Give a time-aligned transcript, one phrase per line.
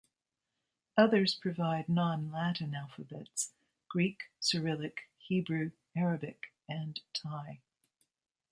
[0.97, 3.51] Others provide non-Latin alphabets:
[3.87, 7.59] Greek, Cyrillic, Hebrew, Arabic and Thai.